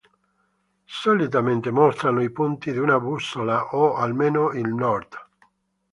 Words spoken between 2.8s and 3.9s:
bussola,